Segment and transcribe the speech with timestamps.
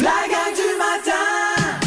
[0.00, 1.78] La gang du matin!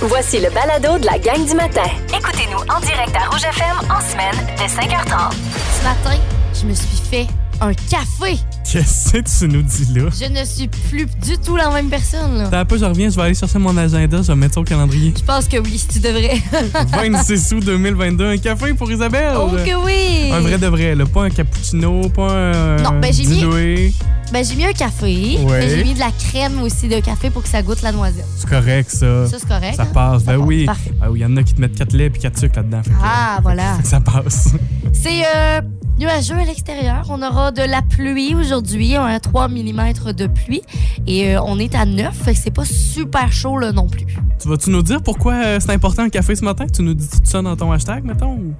[0.00, 1.82] Voici le balado de la gang du matin.
[2.08, 5.32] Écoutez-nous en direct à Rouge FM en semaine dès 5h30.
[5.78, 6.18] Ce matin,
[6.60, 7.26] je me suis fait
[7.60, 8.38] un café.
[8.70, 10.08] Qu'est-ce que tu nous dis là?
[10.20, 12.38] Je ne suis plus du tout la même personne.
[12.38, 12.48] là.
[12.50, 14.60] T'as un peu, je reviens, je vais aller chercher mon agenda, je vais mettre ça
[14.60, 15.14] au calendrier.
[15.16, 16.42] Je pense que oui, tu devrais.
[16.92, 19.34] 26 août 2022, un café pour Isabelle.
[19.36, 20.32] oh que oui!
[20.32, 21.04] Un vrai de vrai, là.
[21.06, 22.76] Pas un cappuccino, pas un.
[22.78, 23.94] Non, ben, j'ai mis-.
[24.32, 27.42] Ben, j'ai mis un café, mais j'ai mis de la crème aussi de café pour
[27.44, 28.26] que ça goûte la noisette.
[28.36, 29.28] C'est correct, ça.
[29.28, 29.76] Ça, c'est correct.
[29.76, 29.88] Ça hein?
[29.94, 30.64] passe, ben oui.
[30.66, 30.92] Parfait.
[31.00, 32.82] Ah oui, il y en a qui te mettent 4 laits et 4 sucres là-dedans.
[32.82, 33.74] fait que- Ah, voilà.
[33.76, 34.48] fait que ça passe.
[34.92, 35.60] C'est euh,
[36.00, 37.04] nuageux à l'extérieur.
[37.10, 38.96] On aura de la pluie aujourd'hui.
[38.98, 40.62] On a 3 mm de pluie.
[41.06, 44.06] Et euh, on est à 9, fait que c'est pas super chaud là, non plus.
[44.40, 46.64] tu vas-tu nous dire pourquoi euh, c'est important un café ce matin?
[46.74, 48.32] Tu nous dis tout ça dans ton hashtag, mettons?
[48.32, 48.54] ou-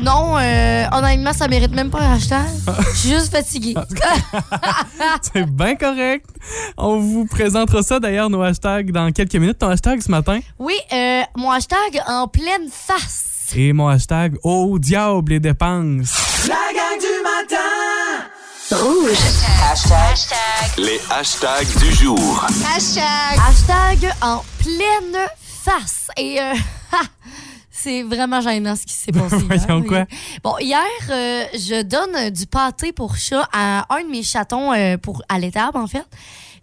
[0.00, 2.44] Non, euh, honnêtement, ça mérite même pas un hashtag.
[2.92, 3.74] Je suis juste fatiguée.
[5.22, 6.26] C'est bien correct.
[6.76, 9.58] On vous présentera ça d'ailleurs, nos hashtags, dans quelques minutes.
[9.58, 10.40] Ton hashtag ce matin?
[10.58, 13.52] Oui, euh, mon hashtag en pleine face.
[13.54, 16.46] Et mon hashtag, oh diable les dépenses.
[16.48, 17.56] La gang du matin!
[18.72, 19.16] Rouge.
[20.78, 22.44] Les hashtags du jour.
[22.74, 26.08] Hashtag en pleine face.
[26.16, 26.52] Et euh,
[27.76, 29.44] c'est vraiment gênant ce qui s'est passé hier.
[29.66, 30.06] Voyons quoi.
[30.42, 34.96] Bon, hier, euh, je donne du pâté pour chat à un de mes chatons euh,
[34.96, 36.04] pour à l'étable, en fait.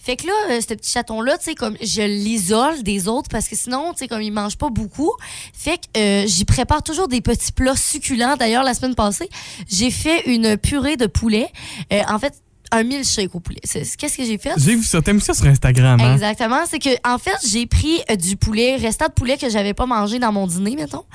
[0.03, 3.47] Fait que là, euh, ce petit chaton-là, tu sais, comme je l'isole des autres parce
[3.47, 5.13] que sinon, tu sais, comme il mange pas beaucoup.
[5.53, 8.35] Fait que euh, j'y prépare toujours des petits plats succulents.
[8.35, 9.29] D'ailleurs, la semaine passée,
[9.69, 11.47] j'ai fait une purée de poulet.
[11.93, 12.33] Euh, en fait,
[12.73, 13.61] un milkshake au poulet.
[13.63, 14.53] Qu'est-ce que j'ai fait?
[14.57, 15.01] J'ai vu ça.
[15.01, 16.13] T'as mis ça sur Instagram, hein?
[16.13, 16.61] Exactement.
[16.69, 19.85] C'est que, en fait, j'ai pris euh, du poulet, restant de poulet que j'avais pas
[19.85, 21.05] mangé dans mon dîner, mettons.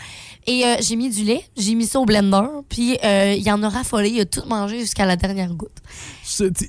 [0.47, 3.63] Et euh, j'ai mis du lait, j'ai mis ça au blender, puis euh, il en
[3.63, 5.77] a raffolé, il a tout mangé jusqu'à la dernière goutte.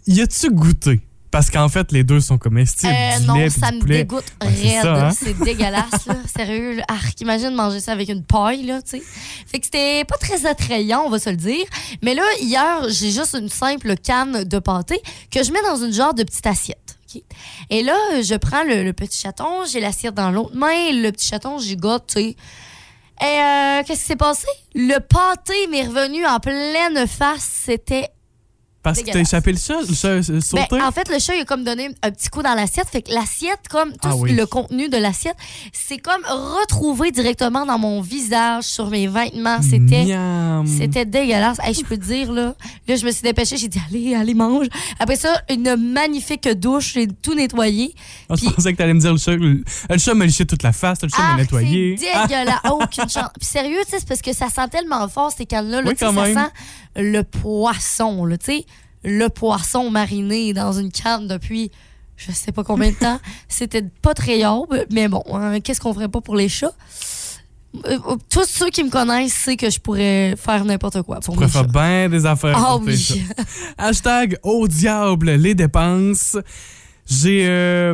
[0.08, 1.00] Y a-tu goûté?
[1.32, 2.92] Parce qu'en fait, les deux sont comestibles.
[2.92, 3.98] Euh, du non, lait ça du me poulet.
[4.00, 5.12] dégoûte Ouais, c'est hein?
[5.12, 6.16] C'est dégueulasse, là.
[6.36, 6.84] Sérieux, là.
[6.88, 9.04] Arc, imagine manger ça avec une paille, là, tu sais.
[9.46, 11.66] Fait que c'était pas très attrayant, on va se le dire.
[12.02, 15.00] Mais là, hier, j'ai juste une simple canne de pâté
[15.30, 16.98] que je mets dans une genre de petite assiette.
[17.72, 21.28] Et là, je prends le, le petit chaton, j'ai l'assiette dans l'autre main, le petit
[21.28, 22.36] chaton, j'y goûte, tu sais.
[23.22, 24.48] Et euh, qu'est-ce qui s'est passé?
[24.76, 27.50] Le pâté m'est revenu en pleine face.
[27.66, 28.10] C'était
[28.82, 30.82] Parce que t'as échappé le chat, le chat euh, ben, sauté?
[30.82, 32.88] en fait, le chat, il a comme donné un petit coup dans l'assiette.
[32.90, 34.32] Fait que l'assiette, comme tout Ah oui.
[34.32, 35.36] le contenu de l'assiette,
[35.74, 39.62] c'est comme retrouvé directement dans mon visage, sur mes vêtements.
[39.62, 40.06] C'était.
[40.66, 41.58] C'était dégueulasse.
[41.64, 42.54] Hey, je peux te dire, là,
[42.88, 44.68] là, je me suis dépêchée, j'ai dit, allez, allez, mange.
[45.00, 47.94] Après ça, une magnifique douche, j'ai tout nettoyé.
[48.30, 49.36] Ah, je puis- pensais que t'allais me dire le chat.
[49.36, 51.98] Le, le chat m'a liché toute la face, le chat m'a Ah, nettoyé.
[51.98, 52.60] c'est dégueulasse.
[52.72, 53.30] Aucune chance.
[53.40, 55.82] Puis sérieux, tu sais, c'est parce que ça sent tellement fort, ces cannes-là.
[55.82, 56.34] là, Oui, quand ça même.
[56.36, 56.52] sent
[56.96, 58.66] le poisson, là, tu sais.
[59.04, 61.72] Le poisson mariné dans une canne depuis
[62.20, 63.20] je sais pas combien de temps.
[63.48, 66.74] C'était pas très humble, mais bon, hein, qu'est-ce qu'on ferait pas pour les chats?
[67.86, 71.38] Euh, euh, tous ceux qui me connaissent savent que je pourrais faire n'importe quoi pour
[71.38, 72.58] Tu bien des affaires.
[72.58, 73.24] Ah oui.
[73.78, 76.36] Hashtag au diable les dépenses.
[77.06, 77.94] J'ai euh,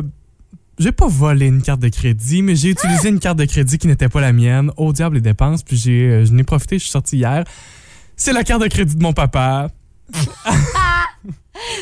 [0.78, 3.86] j'ai pas volé une carte de crédit, mais j'ai utilisé une carte de crédit qui
[3.86, 4.70] n'était pas la mienne.
[4.78, 7.44] Au diable les dépenses, puis j'ai euh, je n'ai profité, je suis sorti hier.
[8.16, 9.68] C'est la carte de crédit de mon papa.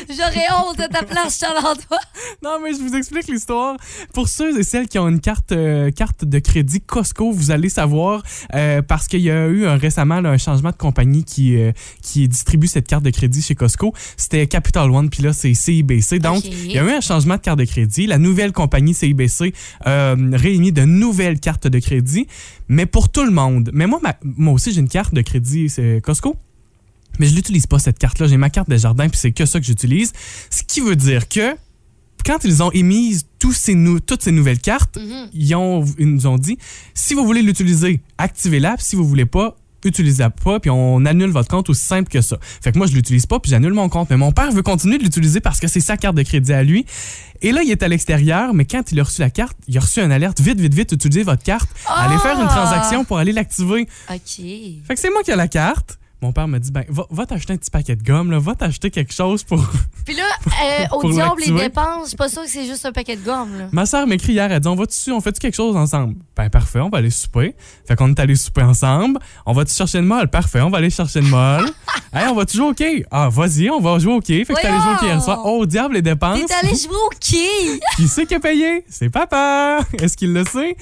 [0.09, 1.99] J'aurais honte de ta place, Charles-Antoine.
[2.43, 3.75] Non, mais je vous explique l'histoire.
[4.13, 7.69] Pour ceux et celles qui ont une carte, euh, carte de crédit Costco, vous allez
[7.69, 11.57] savoir euh, parce qu'il y a eu un, récemment là, un changement de compagnie qui,
[11.57, 11.71] euh,
[12.01, 13.93] qui distribue cette carte de crédit chez Costco.
[14.17, 16.19] C'était Capital One, puis là, c'est CIBC.
[16.19, 18.07] Donc, il y a eu un changement de carte de crédit.
[18.07, 19.53] La nouvelle compagnie CIBC
[19.85, 22.27] réunit de nouvelles cartes de crédit,
[22.67, 23.69] mais pour tout le monde.
[23.73, 25.71] Mais moi, ma- moi aussi, j'ai une carte de crédit
[26.03, 26.35] Costco.
[27.19, 28.27] Mais je l'utilise pas, cette carte-là.
[28.27, 30.13] J'ai ma carte de jardin, puis c'est que ça que j'utilise.
[30.49, 31.55] Ce qui veut dire que
[32.25, 35.29] quand ils ont émis tous ces nou- toutes ces nouvelles cartes, Mhm.
[35.33, 36.57] ils, ont, ils nous ont dit
[36.93, 38.75] si vous voulez l'utiliser, activez-la.
[38.79, 40.59] Si vous voulez pas, utilisez-la pas.
[40.59, 42.39] Puis on annule votre compte aussi simple que ça.
[42.41, 44.09] Fait que moi, je l'utilise pas, puis j'annule mon compte.
[44.09, 46.63] Mais mon père veut continuer de l'utiliser parce que c'est sa carte de crédit à
[46.63, 46.87] lui.
[47.43, 49.81] Et là, il est à l'extérieur, mais quand il a reçu la carte, il a
[49.81, 51.69] reçu une alerte vite, vite, vite, utilisez votre carte.
[51.87, 52.55] Allez faire une Ah!
[52.55, 53.87] transaction pour aller l'activer.
[54.09, 54.17] OK.
[54.37, 55.99] Fait que c'est moi qui ai la carte.
[56.21, 58.55] Mon père m'a dit ben va, va t'acheter un petit paquet de gomme là, va
[58.55, 59.59] t'acheter quelque chose pour
[60.05, 62.91] Puis là, euh, au diable, les dépenses, je suis pas sûre que c'est juste un
[62.91, 63.67] paquet de gomme, là.
[63.71, 66.15] Ma soeur m'écrit hier, elle dit on va dessus, on fait-tu quelque chose ensemble?
[66.35, 67.55] Ben parfait, on va aller souper.
[67.87, 69.19] Fait qu'on est allé souper ensemble.
[69.45, 70.29] On va-tu chercher le molle?
[70.29, 71.69] Parfait, on va aller chercher le molle.
[72.13, 73.05] hey, on va tu jouer au quai?
[73.11, 74.45] Ah, vas-y, on va jouer au quai.
[74.45, 75.41] Fait que t'es allé jouer au quai hier soir.
[75.45, 76.39] Oh, diable, les dépenses.
[76.45, 77.79] T'es allé jouer au quai!
[77.95, 78.85] Qui c'est qui a payé?
[78.89, 79.79] C'est papa!
[79.99, 80.75] Est-ce qu'il le sait?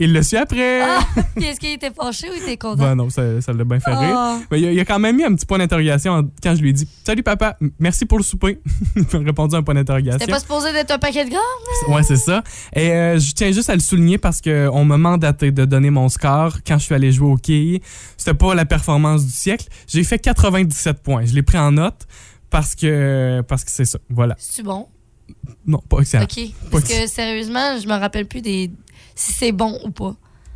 [0.00, 0.80] Il le suit après.
[0.80, 1.00] Ah,
[1.36, 2.82] est-ce qu'il était fâché ou il était content?
[2.82, 4.14] Ben non, ça, ça l'a bien fait rire.
[4.16, 4.38] Ah.
[4.50, 6.70] Mais il a, il a quand même mis un petit point d'interrogation quand je lui
[6.70, 8.60] ai dit Salut papa, merci pour le souper.
[8.96, 10.18] il m'a répondu un point d'interrogation.
[10.20, 11.38] C'était pas supposé d'être un paquet de gars?
[11.88, 12.42] Ouais, c'est ça.
[12.74, 16.08] Et euh, je tiens juste à le souligner parce qu'on m'a mandaté de donner mon
[16.08, 17.82] score quand je suis allé jouer au quai.
[18.16, 19.66] C'était pas la performance du siècle.
[19.86, 21.24] J'ai fait 97 points.
[21.24, 22.06] Je l'ai pris en note
[22.50, 23.98] parce que parce que c'est ça.
[24.08, 24.36] Voilà.
[24.38, 24.86] C'est-tu bon?
[25.66, 26.24] Non, pas excellent.
[26.24, 26.40] OK.
[26.70, 28.70] Parce que sérieusement, je me rappelle plus des
[29.18, 30.14] si c'est bon ou pas.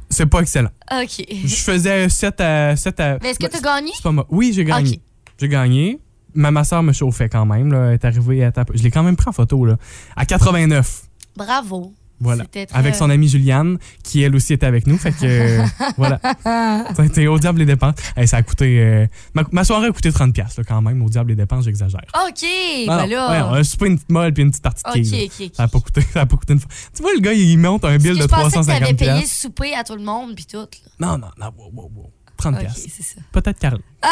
[0.08, 0.70] C'est pas excellent.
[0.92, 1.24] OK.
[1.28, 3.92] Je faisais 7 à 7 à Mais est-ce que Ben, tu as gagné?
[3.94, 4.26] C'est pas moi.
[4.30, 5.00] Oui, j'ai gagné.
[5.38, 5.98] J'ai gagné.
[6.34, 7.72] Ma, ma soeur me chauffait quand même.
[7.72, 7.88] Là.
[7.88, 8.74] Elle est arrivée à taper.
[8.76, 9.64] Je l'ai quand même pris en photo.
[9.64, 9.76] Là.
[10.16, 11.02] À 89.
[11.36, 11.92] Bravo.
[12.22, 12.44] Voilà.
[12.44, 14.96] C'était très- Avec son amie Juliane, qui elle aussi était avec nous.
[14.98, 15.64] Fait que, euh,
[15.96, 16.20] voilà.
[16.44, 17.94] Ça a été au diable les dépenses.
[18.16, 18.78] Eh, ça a coûté.
[18.80, 21.02] euh, ma, ma soirée a coûté 30$ là, quand même.
[21.02, 22.00] Au diable les dépenses, j'exagère.
[22.14, 22.42] OK.
[22.86, 23.26] Non, ben là.
[23.26, 25.24] voyons, un souper, une petite molle puis une petite partie de OK, quille, là.
[25.24, 25.50] OK, OK.
[25.56, 26.70] Ça n'a pas coûté, ça a pas coûté une fois.
[26.94, 28.96] Tu vois, le gars, il monte un bill de je pensais que tu avais 350$.
[28.96, 30.58] payé souper à tout le monde puis tout.
[30.58, 30.66] là.
[31.00, 31.52] Non, non, non.
[31.58, 32.10] Wow, wow, wow.
[32.38, 32.54] 30$.
[32.54, 32.80] OK, piastres.
[32.96, 33.20] c'est ça.
[33.32, 33.80] Peut-être 40.
[34.02, 34.08] Ah!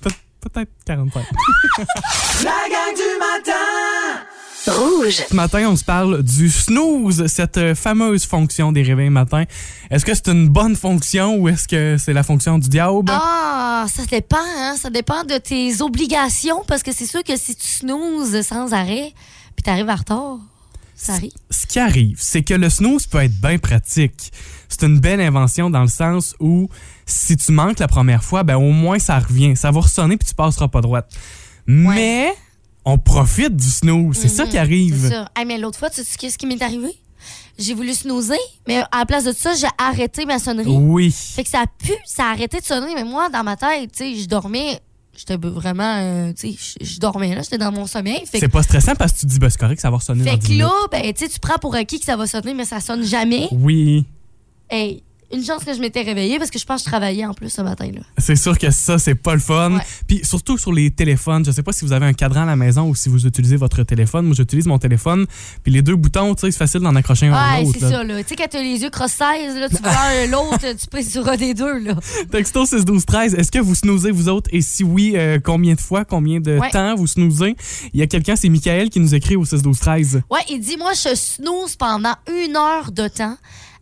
[0.00, 0.10] Peut-
[0.40, 1.22] Peut-être 45.
[2.44, 3.52] La gang du matin
[4.66, 5.24] Rouge.
[5.28, 9.44] Ce matin, on se parle du snooze, cette euh, fameuse fonction des réveils matins.
[9.90, 13.10] Est-ce que c'est une bonne fonction ou est-ce que c'est la fonction du diable?
[13.10, 14.76] Ah, ça dépend, hein?
[14.80, 19.12] Ça dépend de tes obligations parce que c'est sûr que si tu snoozes sans arrêt
[19.56, 20.38] puis t'arrives en retard,
[20.94, 21.32] ça arrive.
[21.50, 24.32] Ce qui arrive, c'est que le snooze peut être bien pratique.
[24.68, 26.68] C'est une belle invention dans le sens où
[27.04, 29.56] si tu manques la première fois, ben au moins ça revient.
[29.56, 31.12] Ça va ressonner puis tu passeras pas droite.
[31.66, 32.32] Mais
[32.84, 34.16] on profite du snooze.
[34.16, 35.08] C'est ça qui C'est arrive.
[35.08, 35.28] ça.
[35.36, 36.88] Hey, mais l'autre fois, tu sais qu'est-ce qui m'est arrivé?
[37.58, 40.70] J'ai voulu snoozer, mais à la place de ça, j'ai arrêté ma sonnerie.
[40.70, 41.10] Oui.
[41.12, 43.92] Fait que ça a pu, ça a arrêté de sonner, mais moi, dans ma tête,
[43.92, 44.80] tu sais, je dormais.
[45.14, 48.22] J'étais vraiment, euh, tu sais, je- dormais là, j'étais dans mon sommeil.
[48.32, 50.30] C'est pas stressant parce que tu te dis, ben, c'est correct, ça va ressonner dans
[50.30, 52.54] fait 10 que là, ben, tu sais, tu prends pour acquis que ça va sonner,
[52.54, 53.46] mais ça sonne jamais.
[53.52, 54.06] Oui.
[54.70, 55.02] Hey,
[55.32, 57.48] une chance que je m'étais réveillée parce que je pense que je travaillais en plus
[57.50, 58.00] ce matin-là.
[58.18, 59.74] C'est sûr que ça, c'est pas le fun.
[59.74, 59.80] Ouais.
[60.06, 62.56] Puis surtout sur les téléphones, je sais pas si vous avez un cadran à la
[62.56, 64.26] maison ou si vous utilisez votre téléphone.
[64.26, 65.26] Moi, j'utilise mon téléphone.
[65.62, 67.78] Puis les deux boutons, tu sais, c'est facile d'en accrocher un à Ouais, l'autre.
[67.80, 68.22] c'est ça, là.
[68.22, 71.36] Tu sais, quand t'as les yeux cross-16, là, tu vois l'autre, tu pèses sur un
[71.36, 71.94] des deux, là.
[72.30, 74.50] Texto 6 12 13 est-ce que vous snoozez vous autres?
[74.52, 76.70] Et si oui, euh, combien de fois, combien de Ouais.
[76.70, 77.56] temps vous snoozez?
[77.94, 80.60] Il y a quelqu'un, c'est Michael, qui nous écrit au 6 12 13 Ouais, il
[80.60, 83.36] dit, moi, je snooze pendant une heure de temps,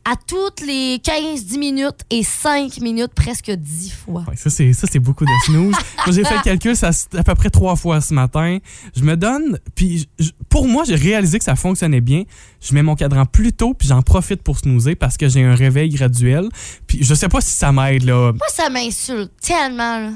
[0.04, 4.24] à toutes les 15-10 minutes et 5 minutes, presque 10 fois.
[4.28, 5.74] Ouais, ça, c'est, beaucoup de snooze.
[6.06, 8.58] Moi, j'ai fait le calcul, ça, à peu près trois fois ce matin.
[8.96, 12.24] Je me donne, puis je- pour moi, j'ai réalisé que ça fonctionnait bien.
[12.60, 15.54] Je mets mon cadran plus tôt, puis j'en profite pour snoozer parce que j'ai un
[15.54, 16.48] réveil graduel.
[16.86, 18.32] Puis je sais pas si ça m'aide, là.
[18.32, 20.10] Moi, ça m'insulte tellement, là.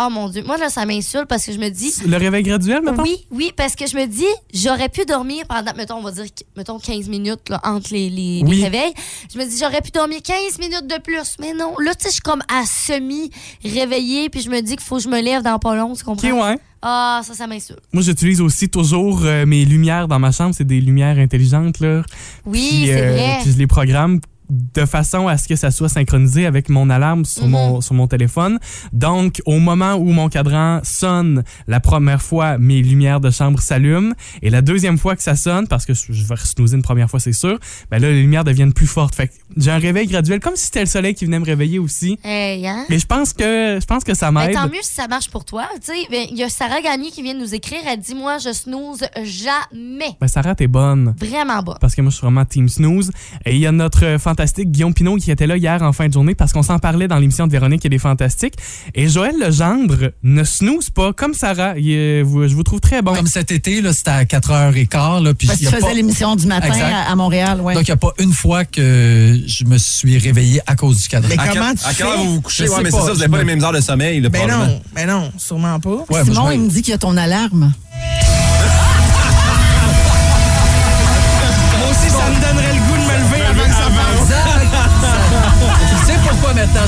[0.00, 0.44] Oh mon Dieu.
[0.46, 1.92] Moi, là, ça m'insulte parce que je me dis.
[2.06, 3.02] Le réveil graduel, maintenant?
[3.02, 4.22] Oui, oui, parce que je me dis,
[4.54, 6.24] j'aurais pu dormir pendant, mettons, on va dire,
[6.56, 8.92] mettons 15 minutes là, entre les, les, réveils.
[9.32, 11.36] Je me dis, j'aurais pu dormir 15 minutes de plus.
[11.40, 14.86] Mais non, là, tu sais, je suis comme à semi-réveillée, puis je me dis qu'il
[14.86, 16.28] faut que je me lève dans pas long, tu comprends?
[16.28, 16.58] Ok, ouais.
[16.80, 17.82] Ah, ça, ça m'insulte.
[17.92, 20.54] Moi, j'utilise aussi toujours euh, mes lumières dans ma chambre.
[20.56, 22.02] C'est des lumières intelligentes, là.
[22.46, 23.38] Oui, c'est euh, vrai.
[23.42, 27.24] Puis je les programme de façon à ce que ça soit synchronisé avec mon alarme
[27.24, 27.50] sur, Mhm.
[27.50, 28.58] mon, sur mon téléphone.
[28.92, 34.12] Donc, au moment où mon cadran sonne, la première fois, mes lumières de chambre s'allument.
[34.42, 37.20] Et la deuxième fois que ça sonne, parce que je vais snoozer une première fois,
[37.20, 37.58] c'est sûr,
[37.90, 39.14] ben là, les lumières deviennent plus fortes.
[39.14, 42.18] Fait j'ai un réveil graduel, comme si c'était le soleil qui venait me réveiller aussi.
[42.24, 42.84] Hey, hein?
[42.88, 44.54] Mais je pense que, je pense que ça Ben, m'aide.
[44.54, 45.64] tant mieux si ça marche pour toi.
[45.84, 47.80] Tu sais, ben, il y a Sarah Gagné qui vient de nous écrire.
[47.86, 50.16] Elle dit Moi, je snooze jamais.
[50.20, 51.14] Ben, Sarah, t'es bonne.
[51.18, 51.76] Vraiment bas.
[51.80, 53.10] parce que moi je suis vraiment team snooze
[53.44, 56.12] et il y a notre euh, Guillaume Pinot qui était là hier en fin de
[56.12, 58.54] journée parce qu'on s'en parlait dans l'émission de Véronique et des fantastiques
[58.94, 63.02] et Joël Legendre ne snooze pas comme Sarah Il est- vous- je vous trouve très
[63.02, 65.22] bon Comme cet été, là, c'était à 4h15.
[65.22, 67.14] Là, puis Parce que il y tu a faisais pas- l'émission du matin à, à
[67.16, 67.74] Montréal, ouais.
[67.74, 71.08] Donc, il n'y a pas une fois que je me suis réveillé à cause du
[71.08, 71.28] cadran.
[71.30, 72.18] Mais À, comment tu à quelle heure fais?
[72.24, 72.68] vous vous couchez?
[72.68, 74.28] Ouais, mais pas, c'est ça, vous je n'avez pas les mêmes heures de sommeil, là,
[74.28, 74.72] Ben probablement.
[74.74, 76.04] non, ben non, sûrement pas.
[76.10, 77.72] Ouais, Simon, il me- me dit qu'il y a ton alarme.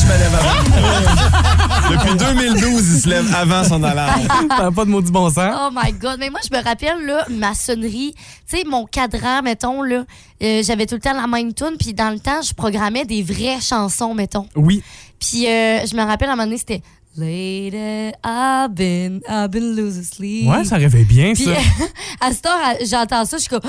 [0.01, 1.91] Je me lève avant?
[1.91, 4.23] Depuis 2012, il se lève avant son alarme.
[4.49, 6.17] T'as pas de maudit bon sens Oh my God.
[6.19, 8.15] Mais moi, je me rappelle, là, ma sonnerie,
[8.49, 10.05] tu sais, mon cadran, mettons, là,
[10.43, 11.77] euh, j'avais tout le temps la même tune.
[11.79, 14.47] Puis dans le temps, je programmais des vraies chansons, mettons.
[14.57, 14.83] oui
[15.19, 16.83] Puis euh, je me rappelle, à un moment donné, c'était
[17.17, 20.49] Lady, I've been, I've been losing sleep.
[20.49, 21.51] ouais ça réveille bien Puis ça
[22.21, 23.61] à cette heure, j'entends ça, je suis comme.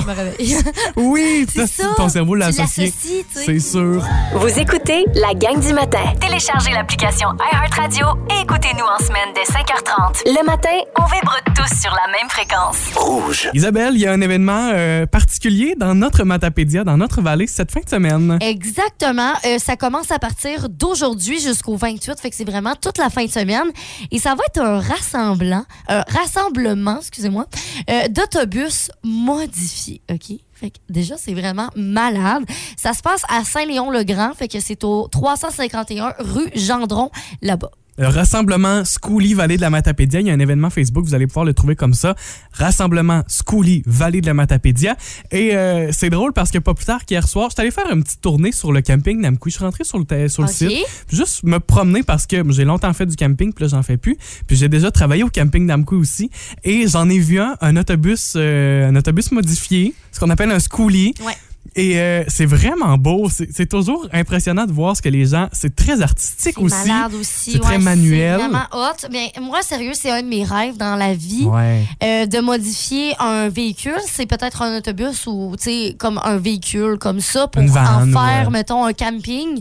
[0.00, 0.56] Je me réveille.
[0.96, 1.88] oui C'est ça, ça.
[1.96, 4.02] ton cerveau Tu l'associe tu c'est sûr
[4.34, 6.04] Vous écoutez la gang du matin.
[6.20, 10.22] Téléchargez l'application iHeartRadio et écoutez-nous en semaine dès 5h30.
[10.26, 12.76] Le matin, On vibre tous sur la même fréquence.
[12.94, 13.50] Rouge.
[13.54, 17.70] Isabelle, il y a un événement euh, particulier dans notre Matapédia, dans notre vallée, cette
[17.70, 18.38] fin de semaine.
[18.40, 19.32] Exactement.
[19.44, 22.20] Euh, ça commence à partir d'aujourd'hui jusqu'au 28.
[22.20, 23.70] Fait que c'est vraiment toute la fin de semaine.
[24.10, 27.46] Et ça va être un rassemblant, un rassemblement, excusez-moi,
[27.90, 29.83] euh, d'autobus modifiés.
[30.10, 30.38] OK?
[30.52, 32.44] Fait que déjà, c'est vraiment malade.
[32.76, 34.34] Ça se passe à Saint-Léon-le-Grand.
[34.34, 37.10] Fait que c'est au 351 rue Gendron,
[37.42, 37.70] là-bas.
[37.96, 40.20] Le rassemblement Schoolie Vallée de la Matapédia.
[40.20, 42.16] Il y a un événement Facebook, vous allez pouvoir le trouver comme ça.
[42.52, 44.96] Rassemblement Schoolie Vallée de la Matapédia.
[45.30, 47.88] Et euh, c'est drôle parce que pas plus tard qu'hier soir, je suis allé faire
[47.92, 49.52] une petite tournée sur le camping Namkoui.
[49.52, 50.72] Je suis rentré sur le, sur le site.
[51.08, 54.16] Juste me promener parce que j'ai longtemps fait du camping, puis là, j'en fais plus.
[54.46, 56.30] Puis j'ai déjà travaillé au camping Namkoui aussi.
[56.64, 60.58] Et j'en ai vu un, un autobus, euh, un autobus modifié, ce qu'on appelle un
[60.58, 61.14] Schoolie.
[61.24, 61.34] Ouais.
[61.76, 63.28] Et euh, c'est vraiment beau.
[63.28, 65.48] C'est toujours impressionnant de voir ce que les gens.
[65.52, 66.90] C'est très artistique aussi.
[67.18, 67.52] aussi.
[67.52, 68.38] C'est très manuel.
[68.38, 69.08] C'est vraiment hot.
[69.10, 71.44] Mais moi, sérieux, c'est un de mes rêves dans la vie.
[71.44, 71.84] Ouais.
[72.02, 75.56] Euh, de modifier un véhicule, c'est peut-être un autobus ou
[75.98, 78.50] comme un véhicule comme ça pour en faire ouais.
[78.50, 79.60] mettons un camping.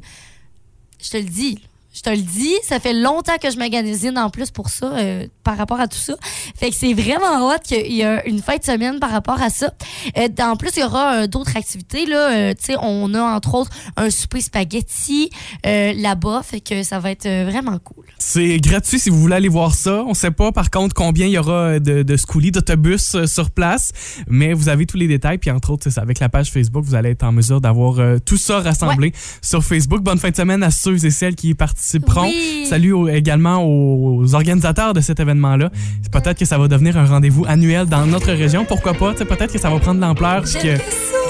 [1.01, 1.59] Je te le dis.
[1.93, 5.27] Je te le dis, ça fait longtemps que je magasine en plus pour ça, euh,
[5.43, 6.15] par rapport à tout ça.
[6.55, 9.51] Fait que c'est vraiment hot qu'il y a une fête de semaine par rapport à
[9.51, 9.71] ça.
[10.17, 12.07] Euh, en plus, il y aura euh, d'autres activités.
[12.07, 15.29] Là, tu sais, on a entre autres un souper spaghetti
[15.63, 16.41] là-bas.
[16.43, 18.05] Fait que ça va être vraiment cool.
[18.17, 20.03] C'est gratuit si vous voulez aller voir ça.
[20.07, 23.91] On sait pas par contre combien il y aura de, de d'autobus sur place,
[24.27, 25.37] mais vous avez tous les détails.
[25.37, 27.97] Puis entre autres, c'est ça, avec la page Facebook, vous allez être en mesure d'avoir
[28.25, 30.01] tout ça rassemblé sur Facebook.
[30.01, 32.27] Bonne fin de semaine à ceux et celles qui y participeront.
[32.27, 32.65] Oui.
[32.69, 35.69] Salut au- également aux organisateurs de cet événement-là.
[36.11, 38.65] Peut-être que ça va devenir un rendez-vous annuel dans notre région.
[38.65, 39.13] Pourquoi pas?
[39.13, 40.77] Peut-être que ça va prendre de l'ampleur puis que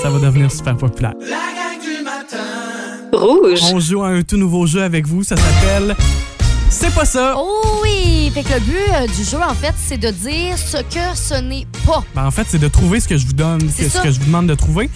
[0.01, 1.13] ça va devenir super populaire.
[1.21, 2.37] La gang du matin.
[3.13, 3.59] Rouge.
[3.73, 5.23] On joue à un tout nouveau jeu avec vous.
[5.23, 5.95] Ça s'appelle
[6.69, 7.35] C'est pas ça.
[7.37, 8.29] Oh oui!
[8.33, 11.35] Fait que le but euh, du jeu, en fait, c'est de dire ce que ce
[11.41, 12.03] n'est pas.
[12.15, 14.25] Ben, en fait, c'est de trouver ce que je vous donne, ce que je vous
[14.25, 14.89] demande de trouver.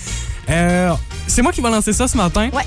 [0.49, 0.91] Euh,
[1.27, 2.49] c'est moi qui vais lancer ça ce matin.
[2.53, 2.63] Ouais.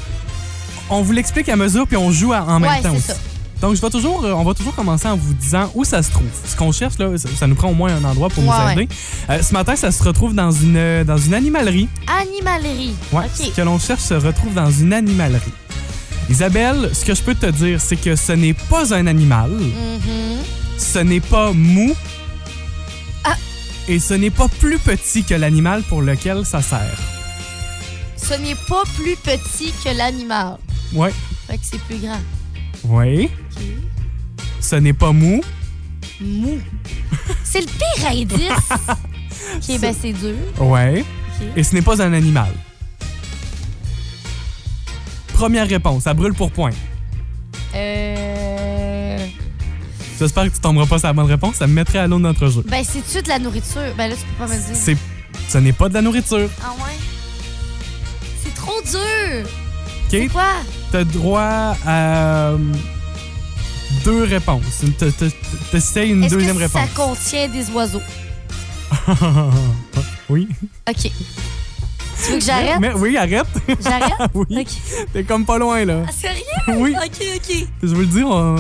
[0.91, 3.03] On vous l'explique à mesure, puis on joue à- en même Ouais, temps aussi.
[3.07, 3.15] ça.
[3.61, 6.11] Donc, je vais toujours, euh, on va toujours commencer en vous disant où ça se
[6.11, 6.27] trouve.
[6.47, 8.67] Ce qu'on cherche, là, ça, ça nous prend au moins un endroit pour Ouais, nous
[8.67, 8.73] ouais.
[8.85, 8.89] aider.
[9.29, 11.89] Euh, ce matin, ça se retrouve dans une, euh, dans une animalerie.
[12.07, 12.95] Animalerie.
[13.13, 13.47] Ouais, OK.
[13.47, 15.53] Ce que l'on cherche se retrouve dans une animalerie.
[16.31, 20.39] Isabelle, ce que je peux te dire, c'est que ce n'est pas un animal, Mhm.
[20.79, 21.95] ce n'est pas mou,
[23.25, 23.35] Ah.
[23.89, 26.97] et ce n'est pas plus petit que l'animal pour lequel ça sert.
[28.17, 30.57] Ce n'est pas plus petit que l'animal.
[30.93, 31.13] Ouais.
[31.47, 32.21] Fait que c'est plus grand.
[32.85, 33.31] Oui.
[33.57, 33.63] OK.
[34.61, 35.41] Ce n'est pas mou.
[36.21, 36.59] Mou.
[37.45, 38.51] C'est le pire indice.
[39.57, 40.37] OK, ben c'est dur.
[40.61, 41.05] Ouais.
[41.57, 42.53] Et ce n'est pas un animal.
[45.33, 46.73] Première réponse, ça brûle pour point.
[47.75, 49.27] Euh...
[50.19, 52.23] J'espère que tu tomberas pas sur la bonne réponse, ça me mettrait à l'eau de
[52.23, 52.63] notre jeu.
[52.69, 53.95] Ben, c'est-tu de la nourriture?
[53.97, 54.75] Ben là, tu peux pas me dire.
[54.75, 54.97] C'est,
[55.49, 56.51] ce n'est pas de la nourriture.
[56.63, 56.97] Ah ouais?
[58.45, 59.49] C'est trop dur!
[60.13, 60.29] OK?
[60.33, 60.43] Quoi?
[60.91, 62.59] T'as droit à euh,
[64.05, 64.83] deux réponses.
[65.71, 66.83] T'essayes une Est-ce deuxième que réponse.
[66.83, 68.03] ça contient des oiseaux?
[70.29, 70.49] oui.
[70.89, 71.13] OK.
[72.23, 72.81] Tu veux que j'arrête?
[72.81, 73.47] Mais, oui, arrête.
[73.83, 74.13] J'arrête?
[74.35, 74.67] oui.
[75.13, 76.03] T'es comme pas loin, là.
[76.07, 76.81] Ah, sérieux?
[76.81, 76.95] Oui.
[76.97, 77.67] OK, OK.
[77.83, 78.57] Je veux le dire, on...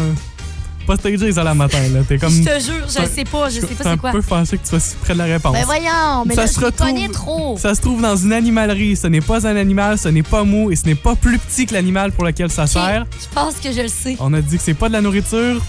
[0.90, 2.00] pas stagé ça la matin, là.
[2.06, 2.32] T'es comme.
[2.32, 4.10] Je te jure, je sais pas, je sais pas un c'est quoi.
[4.10, 5.52] peu fâché que tu sois si près de la réponse.
[5.52, 7.56] Ben voyons, mais Ça là, se je connais trop.
[7.58, 8.96] Ça se trouve dans une animalerie.
[8.96, 11.66] Ce n'est pas un animal, ce n'est pas mou et ce n'est pas plus petit
[11.66, 13.06] que l'animal pour lequel ça sert.
[13.20, 14.16] Je pense que je le sais.
[14.18, 15.60] On a dit que c'est pas de la nourriture.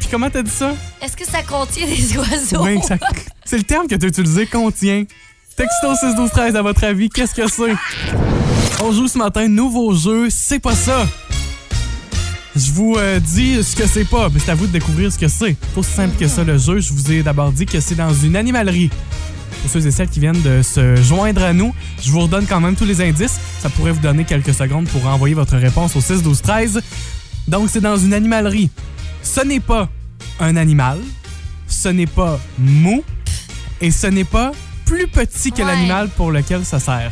[0.00, 0.72] Puis comment t'as dit ça?
[1.00, 2.64] Est-ce que ça contient des oiseaux?
[2.64, 2.96] Oui, ça-
[3.44, 5.04] c'est le terme que tu as utilisé, contient.
[5.56, 7.74] Texto 6 12 13 à votre avis, qu'est-ce que c'est?
[8.82, 11.06] On joue ce matin, nouveau jeu, c'est pas ça.
[12.56, 15.18] Je vous euh, dis ce que c'est pas, mais c'est à vous de découvrir ce
[15.18, 15.56] que c'est.
[15.72, 16.78] C'est aussi simple que ça le jeu.
[16.78, 18.90] Je vous ai d'abord dit que c'est dans une animalerie.
[19.62, 22.60] Pour ceux et celles qui viennent de se joindre à nous, je vous redonne quand
[22.60, 23.40] même tous les indices.
[23.60, 26.80] Ça pourrait vous donner quelques secondes pour envoyer votre réponse au 6 12 13.
[27.48, 28.70] Donc c'est dans une animalerie.
[29.22, 29.88] Ce n'est pas
[30.38, 30.98] un animal,
[31.66, 33.02] ce n'est pas mou
[33.80, 34.52] et ce n'est pas
[34.84, 35.64] plus petit que Ouais.
[35.64, 37.10] l'animal pour lequel ça sert.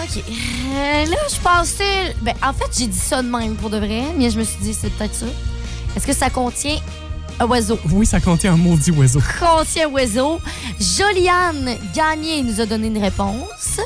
[0.00, 0.22] OK.
[0.28, 2.14] Euh, là, je pensais...
[2.22, 4.58] Ben, en fait, j'ai dit ça de même pour de vrai, mais je me suis
[4.60, 5.26] dit, c'est peut-être ça.
[5.96, 6.78] Est-ce que ça contient
[7.38, 7.78] un oiseau?
[7.90, 9.20] Oui, ça contient un maudit oiseau.
[9.40, 10.40] Contient oiseau.
[10.80, 13.80] Joliane Gagné nous a donné une réponse.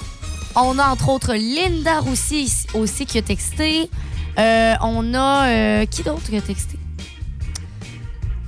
[0.54, 3.90] On a entre autres Linda Roussy aussi qui a texté.
[4.38, 5.48] Euh, on a...
[5.48, 6.78] euh, qui d'autre qui a texté?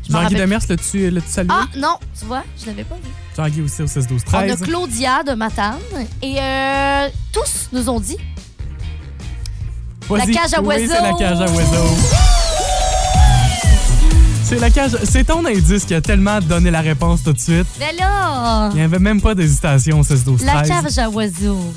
[0.08, 1.50] Jean-Guy Demers, l'as-tu l'as-tu salué?
[1.52, 3.10] Ah, non, tu vois, je l'avais pas vu.
[3.38, 4.62] Jean-Guy aussi au 16 12 On a 13.
[4.62, 5.78] Claudia de Matane.
[6.22, 8.16] Et euh, tous nous ont dit
[10.10, 10.86] la cage à Oui, oiseaux.
[10.92, 11.96] c'est la cage à oiseaux.
[14.42, 14.96] C'est la cage.
[15.04, 17.66] C'est ton indice qui a tellement donné la réponse tout de suite.
[17.78, 20.68] Mais là, Il n'y avait même pas d'hésitation, 16 12 la 13.
[20.68, 21.72] cage à oiseaux.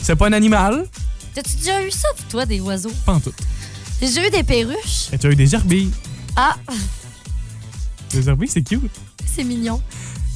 [0.00, 0.86] C'est pas un animal?
[1.34, 2.92] T'as-tu déjà eu ça, toi, des oiseaux?
[3.04, 3.32] Pas en tout.
[4.00, 5.08] J'ai déjà eu des perruches.
[5.12, 5.90] Et tu as eu des gerbilles.
[6.36, 6.54] Ah,
[8.10, 8.90] Des gerbilles, c'est cute.
[9.26, 9.82] c'est mignon.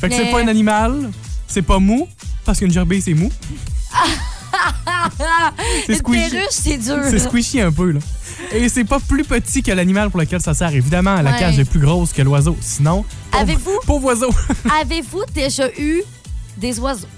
[0.01, 1.11] Fait que c'est pas un animal,
[1.47, 2.09] c'est pas mou,
[2.45, 3.31] parce qu'une gerbille, c'est mou.
[5.87, 6.31] c'est Une squishy.
[6.31, 6.99] perruche, c'est dur.
[7.11, 8.01] C'est squishy un peu, là.
[8.53, 10.73] Et c'est pas plus petit que l'animal pour lequel ça sert.
[10.73, 11.39] Évidemment, la Ouais.
[11.39, 12.57] cage est plus grosse que l'oiseau.
[12.61, 14.31] Sinon, pauvre, Avez-vous pauvre oiseau.
[14.81, 16.03] avez-vous déjà eu
[16.57, 17.09] des oiseaux?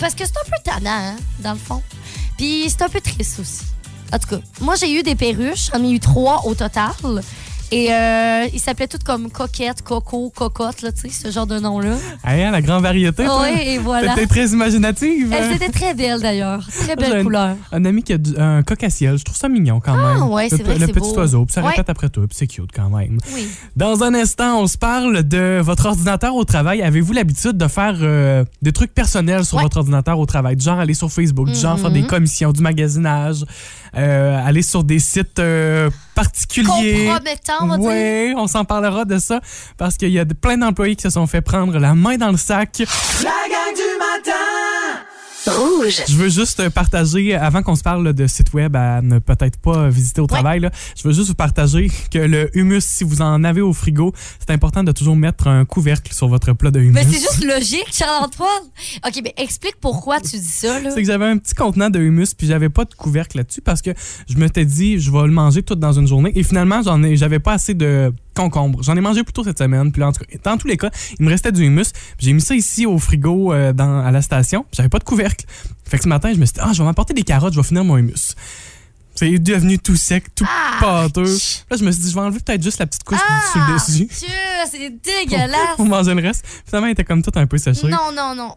[0.00, 1.82] Parce que c'est un peu tannant, hein, dans le fond.
[2.36, 3.60] Puis c'est un peu triste aussi.
[4.12, 5.70] En tout cas, moi, j'ai eu des perruches.
[5.72, 6.92] J'en ai eu trois au total.
[7.72, 11.58] Et euh, ils s'appelaient toutes comme Coquette, Coco, Cocotte, là, tu sais, ce genre de
[11.58, 11.94] nom-là.
[12.22, 13.24] Hein, la grande variété.
[13.26, 14.14] Oui, et voilà.
[14.14, 15.32] T'étais très imaginative.
[15.32, 15.36] hein?
[15.40, 16.64] Elles étaient très belles, d'ailleurs.
[16.84, 17.56] Très belle couleur.
[17.72, 20.18] Un ami qui a du- un coq-à-ciel, je trouve ça mignon quand même.
[20.22, 21.14] Ah, ouais, c'est vrai Le petit beau.
[21.18, 21.70] oiseau, puis ça Ouais.
[21.70, 23.18] répète après tout, puis c'est cute quand même.
[23.34, 23.48] Oui.
[23.76, 26.82] Dans un instant, on se parle de votre ordinateur au travail.
[26.82, 29.62] Avez-vous l'habitude de faire euh, des trucs personnels sur Ouais.
[29.64, 30.56] votre ordinateur au travail?
[30.56, 33.44] Du genre aller sur Facebook, du genre faire des commissions, du magasinage,
[33.96, 35.38] euh, aller sur des sites
[37.06, 37.88] Compromettant, on va dire.
[37.88, 39.40] Oui, on s'en parlera de ça
[39.76, 42.30] parce qu'il y a de- plein d'employés qui se sont fait prendre la main dans
[42.30, 42.78] le sac.
[43.22, 44.38] La gang du matin
[45.46, 46.02] Rouge.
[46.08, 49.58] Je veux juste euh, partager, avant qu'on se parle de site web à ne peut-être
[49.58, 53.22] pas visiter au travail, là, je veux juste vous partager que le humus, si vous
[53.22, 56.80] en avez au frigo, c'est important de toujours mettre un couvercle sur votre plat de
[56.80, 56.92] humus.
[56.92, 58.48] Mais c'est juste logique, Charles-Antoine.
[59.06, 60.78] OK, mais explique pourquoi tu dis ça.
[60.90, 63.82] C'est que j'avais un petit contenant de humus puis j'avais pas de couvercle là-dessus parce
[63.82, 63.90] que
[64.28, 67.16] je m'étais dit je vais le manger tout dans une journée et finalement j'en ai
[67.16, 68.82] j'avais pas assez de concombre.
[68.82, 70.76] J'en ai mangé plus tôt cette semaine puis là, en tout cas dans tous les
[70.76, 71.92] cas, il me restait du humus.
[72.18, 74.66] J'ai mis ça ici au frigo euh, dans à la station.
[74.72, 75.44] J'avais pas de couvercle.
[75.86, 77.60] Fait que ce matin, je me suis dit ah, je vais m'apporter des carottes, je
[77.60, 78.34] vais finir mon humus.
[79.16, 80.78] C'est devenu tout sec, tout Ah!
[80.80, 81.22] pâteux.
[81.70, 83.20] Là, je me suis dit je vais enlever peut-être juste la petite couche
[83.52, 84.28] sur le dessus Dieu,
[84.68, 85.76] c'est dégueulasse.
[85.76, 86.44] pour manger le reste.
[86.66, 87.86] Finalement, il était comme tout un peu séché.
[87.86, 88.56] Non, non, non.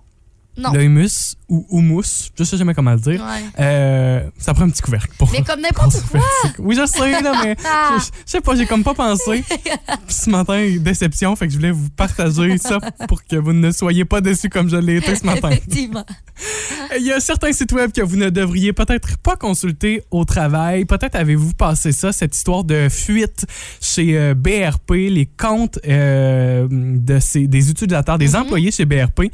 [0.57, 0.71] Non.
[0.73, 3.21] Le humus ou houmous, je sais jamais comment le dire.
[3.21, 3.43] Ouais.
[3.59, 5.31] Euh, ça prend un petit couvercle pour.
[5.31, 6.19] Mais comme n'importe quoi.
[6.57, 7.55] Oui, je sais, là, mais
[7.99, 9.43] je, je sais pas, j'ai comme pas pensé.
[9.47, 13.71] Puis ce matin, déception, fait que je voulais vous partager ça pour que vous ne
[13.71, 15.49] soyez pas déçus comme je l'ai été ce matin.
[15.51, 16.05] Effectivement.
[16.97, 20.85] Il y a certains sites web que vous ne devriez peut-être pas consulter au travail.
[20.85, 23.45] Peut-être avez-vous passé ça, cette histoire de fuite
[23.81, 29.31] chez euh, BRP, les comptes euh, de ces, des utilisateurs, des employés chez BRP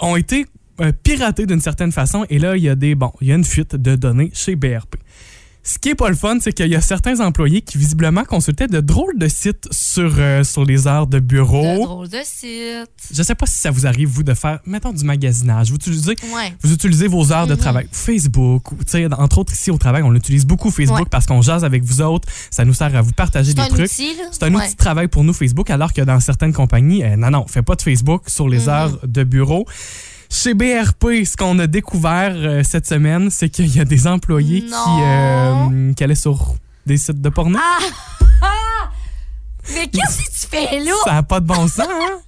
[0.00, 0.46] ont été
[0.80, 2.24] euh, piratés d'une certaine façon.
[2.30, 4.56] Et là, il y a des bon, il y a une fuite de données chez
[4.56, 4.96] BRP.
[5.64, 8.68] Ce qui est pas le fun, c'est qu'il y a certains employés qui visiblement consultaient
[8.68, 11.84] de drôles de sites sur, euh, sur les heures de De bureau.
[11.84, 12.88] drôle de site.
[13.12, 15.68] Je sais pas si ça vous arrive, vous, de faire, mettons, du magasinage.
[15.68, 16.54] Vous utilisez Ouais.
[16.62, 17.58] vous utilisez vos heures de Mhm.
[17.60, 17.88] travail.
[17.92, 18.76] Facebook, ou,
[19.18, 21.04] entre autres ici au travail, on utilise beaucoup Facebook Ouais.
[21.10, 22.26] parce qu'on jase avec vous autres.
[22.50, 23.88] Ça nous sert à vous partager des trucs.
[23.90, 24.62] C'est un Ouais.
[24.64, 27.62] outil de travail pour nous, Facebook, alors que dans certaines compagnies, euh, non, non, fais
[27.62, 28.68] pas de Facebook sur les Mhm.
[28.70, 29.66] heures de bureau.
[30.30, 34.60] Chez BRP, ce qu'on a découvert euh, cette semaine, c'est qu'il y a des employés
[34.62, 36.54] qui, euh, qui allaient sur
[36.86, 37.58] des sites de porno.
[37.60, 37.78] Ah!
[38.42, 38.90] Ah!
[39.74, 40.92] Mais qu'est-ce que tu fais là?
[41.04, 42.18] Ça n'a pas de bon sens, hein?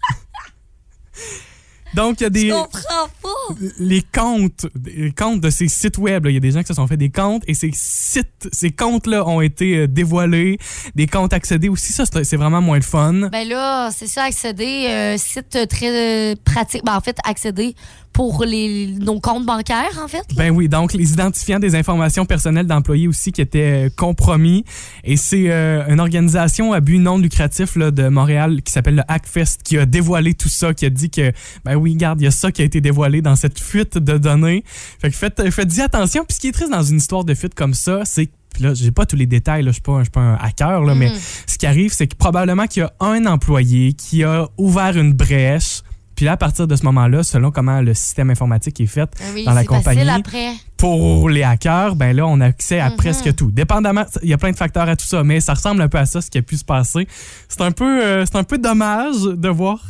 [1.94, 2.50] Donc, il y a Je des...
[2.50, 3.54] comprends pas.
[3.78, 6.74] les comptes, les comptes de ces sites web, il y a des gens qui se
[6.74, 10.58] sont fait des comptes et ces sites, ces comptes-là ont été euh, dévoilés,
[10.94, 11.92] des comptes accédés aussi.
[11.92, 13.28] Ça, c'est c'est vraiment moins le fun.
[13.30, 16.84] Ben là, c'est ça, accéder, euh, site très euh, pratique.
[16.84, 17.74] Ben en fait, accéder
[18.12, 20.18] pour les, nos comptes bancaires, en fait.
[20.18, 20.36] là?
[20.36, 24.64] Ben oui, donc les identifiants des informations personnelles d'employés aussi qui étaient euh, compromis.
[25.04, 29.02] Et c'est euh, une organisation à but non lucratif là, de Montréal qui s'appelle le
[29.08, 31.32] Hackfest qui a dévoilé tout ça, qui a dit que,
[31.64, 34.18] ben oui, regarde, il y a ça qui a été dévoilé dans cette fuite de
[34.18, 34.64] données.
[35.00, 36.24] Fait que faites, faites-y attention.
[36.26, 38.64] Puis ce qui est triste dans une histoire de fuite comme ça, c'est que puis
[38.64, 41.10] là, j'ai pas tous les détails, là, je suis pas, pas un hacker, là, mais
[41.10, 41.16] Mhm.
[41.46, 45.12] ce qui arrive, c'est que probablement qu'il y a un employé qui a ouvert une
[45.12, 45.82] brèche.
[46.20, 49.46] Puis là, à partir de ce moment-là, selon comment le système informatique est fait, oui,
[49.46, 50.06] dans la compagnie.
[50.06, 50.52] après.
[50.76, 52.96] pour les hackers, ben là, on a accès à Mhm.
[52.96, 53.50] presque tout.
[53.50, 55.96] Dépendamment, il y a plein de facteurs à tout ça, mais ça ressemble un peu
[55.96, 57.08] à ça, ce qui a pu se passer.
[57.48, 59.80] C'est un peu, euh, c'est un peu dommage de voir.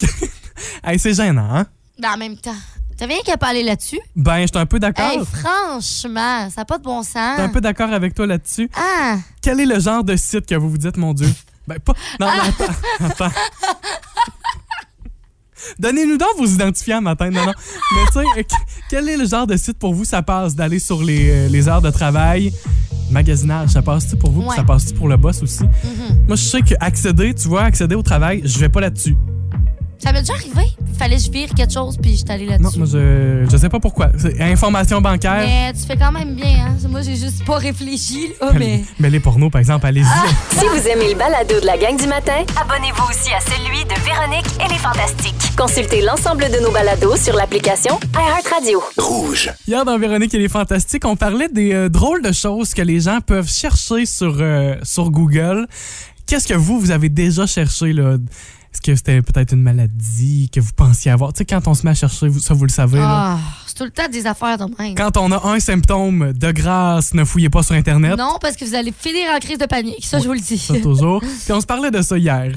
[0.84, 1.66] hey, c'est gênant, hein?
[2.00, 2.56] Ben en même temps.
[2.96, 4.00] T'as rien qu'à parler là-dessus?
[4.16, 5.10] Ben, je suis un peu d'accord.
[5.10, 7.34] Hey, franchement, ça n'a pas de bon Je sens.
[7.34, 8.70] suis un peu d'accord avec toi là-dessus.
[8.74, 9.16] Ah!
[9.42, 11.28] Quel est le genre de site que vous vous dites, mon Dieu?
[11.66, 11.92] Ben, pas.
[12.18, 12.46] Non, non, Ah!
[12.48, 13.24] attends.
[13.26, 13.34] attends.
[15.78, 17.30] Donnez-nous donc vos identifiants matin.
[17.30, 17.52] Non, non.
[17.94, 18.54] Mais tu sais, qu-
[18.90, 20.04] quel est le genre de site pour vous?
[20.04, 22.52] Ça passe d'aller sur les, euh, les heures de travail,
[23.10, 24.42] magasinage, ça passe-tu pour vous?
[24.42, 24.56] Ouais.
[24.56, 25.64] Ça passe-tu pour le boss aussi?
[25.64, 26.26] Mhm.
[26.26, 29.16] Moi, je sais que accéder, tu vois, accéder au travail, je vais pas là-dessus.
[29.98, 30.72] Ça m'est déjà arrivé.
[30.96, 32.78] fallait que je vire quelque chose, puis je suis allée Non, là-dessus.
[32.78, 34.10] moi, je, je sais pas pourquoi.
[34.16, 35.44] C'est Information bancaire.
[35.44, 36.76] Mais tu fais quand même bien, hein?
[36.88, 38.84] Moi, j'ai juste pas réfléchi, là, mais.
[39.00, 40.04] Mais les pornos, par exemple, allez-y.
[40.58, 43.94] Si vous aimez le balado de la gang du matin, abonnez-vous aussi à celui de
[44.04, 45.34] Véronique et les Fantastiques.
[45.56, 48.82] Consultez l'ensemble de nos balados sur l'application iHeartRadio.
[48.98, 49.50] Rouge.
[49.66, 53.00] Hier, dans Véronique et les Fantastiques, on parlait des euh, drôles de choses que les
[53.00, 55.66] gens peuvent chercher sur, euh, sur Google.
[56.26, 58.16] Qu'est-ce que vous, vous avez déjà cherché, là?
[58.78, 61.32] Est-ce que c'était peut-être une maladie que vous pensiez avoir?
[61.32, 63.36] Tu sais, quand on se met à chercher, ça, vous le savez, là.
[63.36, 64.94] Ah, c'est tout le temps des affaires de même.
[64.94, 68.16] Quand on a un symptôme, de grâce, ne fouillez pas sur Internet.
[68.16, 70.06] Non, parce que vous allez finir en crise de panique.
[70.06, 70.58] Ça, je vous le dis.
[70.58, 71.20] Ça, toujours.
[71.44, 72.52] Puis on se parlait de ça hier.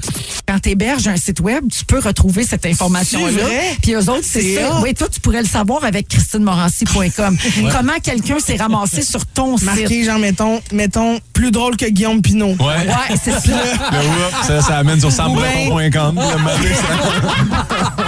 [0.46, 3.42] Quand tu héberges un site web, tu peux retrouver cette information-là.
[3.82, 4.80] Puis eux autres, c'est ça.
[4.80, 7.36] Oui, toi, tu pourrais le savoir avec christinemorancy.com.
[7.72, 9.66] Comment quelqu'un s'est ramassé sur ton site?
[9.66, 12.54] Marqué, genre, mettons, mettons, plus drôle que Guillaume Pinot.
[12.60, 12.86] Ouais.
[12.86, 13.52] Ouais, c'est ça.
[13.90, 16.11] Le whoop, ça, ça amène sur sambreton.com.
[16.20, 18.02] Le matin, ça-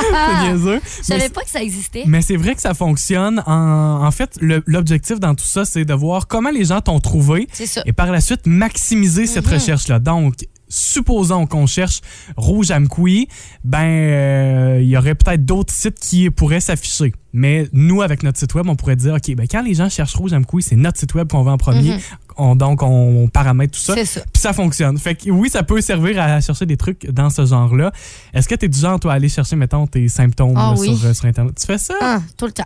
[0.00, 0.80] C'est niaiseux.
[0.84, 2.04] Je Mais savais pas que ça existait.
[2.06, 3.42] Mais c'est vrai que ça fonctionne.
[3.46, 7.48] En, en fait, l'objectif dans tout ça, c'est de voir comment les gens t'ont trouvé
[7.52, 7.82] C'est ça.
[7.86, 9.54] et par la suite maximiser cette Mhm.
[9.54, 9.98] recherche-là.
[9.98, 10.34] Donc,
[10.68, 12.00] supposons qu'on cherche
[12.36, 13.28] Rouge Amkoui,
[13.64, 17.12] ben euh, il y aurait peut-être d'autres sites qui pourraient s'afficher.
[17.32, 20.14] Mais nous, avec notre site web, on pourrait dire, OK, ben quand les gens cherchent
[20.14, 21.92] Rouge Amkoui, c'est notre site web qu'on va en premier.
[21.94, 22.00] Mhm.
[22.36, 23.94] On- donc, on, paramètre tout ça.
[23.94, 24.20] C'est ça.
[24.32, 24.96] Puis ça fonctionne.
[24.98, 27.92] Fait que oui, ça peut servir à chercher des trucs dans ce genre-là.
[28.32, 30.80] Est-ce que tu es du genre, toi, à aller chercher, mettons, tes symptômes Ah là,
[30.80, 30.96] oui.
[30.96, 31.54] sur, euh, sur Internet?
[31.58, 31.94] Tu fais ça?
[32.00, 32.64] Ah, tout le temps.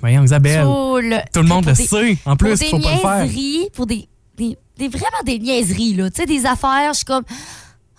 [0.00, 0.62] Voyons, Isabelle.
[0.62, 2.16] Tout le, Tout le monde le des- sait.
[2.24, 2.98] En plus, il faut pas le
[3.30, 3.70] faire.
[3.74, 4.08] pour des,
[4.38, 6.10] des, vraiment des niaiseries, là.
[6.10, 7.24] Tu sais, des affaires, je suis comme.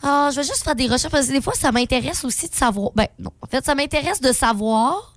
[0.01, 2.55] Ah, je vais juste faire des recherches parce que des fois, ça m'intéresse aussi de
[2.55, 2.91] savoir.
[2.95, 3.31] Ben, non.
[3.41, 5.13] En fait, ça m'intéresse de savoir.